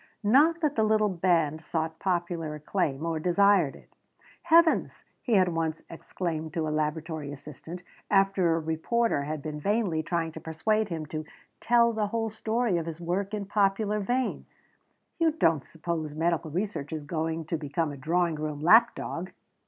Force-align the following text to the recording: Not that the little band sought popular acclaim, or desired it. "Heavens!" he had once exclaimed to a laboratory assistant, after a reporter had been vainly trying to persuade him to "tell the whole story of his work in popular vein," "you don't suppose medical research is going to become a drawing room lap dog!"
Not 0.23 0.61
that 0.61 0.75
the 0.75 0.83
little 0.83 1.09
band 1.09 1.61
sought 1.61 1.99
popular 1.99 2.55
acclaim, 2.55 3.05
or 3.05 3.19
desired 3.19 3.75
it. 3.75 3.93
"Heavens!" 4.41 5.03
he 5.21 5.33
had 5.35 5.49
once 5.49 5.83
exclaimed 5.91 6.53
to 6.55 6.67
a 6.67 6.73
laboratory 6.73 7.31
assistant, 7.31 7.83
after 8.09 8.55
a 8.55 8.59
reporter 8.59 9.25
had 9.25 9.43
been 9.43 9.59
vainly 9.59 10.01
trying 10.01 10.31
to 10.31 10.41
persuade 10.41 10.89
him 10.89 11.05
to 11.05 11.23
"tell 11.59 11.93
the 11.93 12.07
whole 12.07 12.31
story 12.31 12.77
of 12.79 12.87
his 12.87 12.99
work 12.99 13.31
in 13.35 13.45
popular 13.45 13.99
vein," 13.99 14.47
"you 15.19 15.33
don't 15.33 15.67
suppose 15.67 16.15
medical 16.15 16.49
research 16.49 16.91
is 16.91 17.03
going 17.03 17.45
to 17.45 17.55
become 17.55 17.91
a 17.91 17.95
drawing 17.97 18.33
room 18.37 18.59
lap 18.59 18.95
dog!" 18.95 19.31